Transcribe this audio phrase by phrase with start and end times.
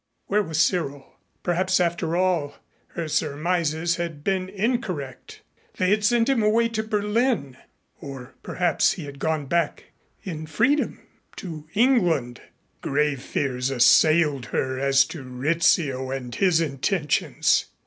[0.25, 1.05] Where was Cyril?
[1.43, 2.55] Perhaps after all,
[2.95, 5.43] her surmises had been incorrect.
[5.77, 7.55] They had sent him away to Berlin.
[7.99, 9.91] Or perhaps he had gone back
[10.23, 11.01] in freedom
[11.35, 12.41] to England.
[12.81, 17.65] Grave fears assailed her as to Rizzio and his intentions.